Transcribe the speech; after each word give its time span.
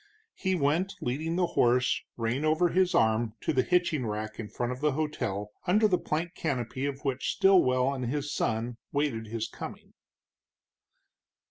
He 0.33 0.55
went 0.55 0.95
leading 0.99 1.35
the 1.35 1.45
horse, 1.45 2.01
rein 2.17 2.43
over 2.43 2.69
his 2.69 2.95
arm, 2.95 3.35
to 3.41 3.53
the 3.53 3.61
hitching 3.61 4.03
rack 4.03 4.39
in 4.39 4.49
front 4.49 4.71
of 4.71 4.79
the 4.81 4.93
hotel, 4.93 5.51
under 5.67 5.87
the 5.87 5.99
plank 5.99 6.33
canopy 6.33 6.87
of 6.87 7.05
which 7.05 7.29
Stilwell 7.33 7.93
and 7.93 8.07
his 8.07 8.33
son 8.33 8.77
waited 8.91 9.27
his 9.27 9.47
coming. 9.47 9.93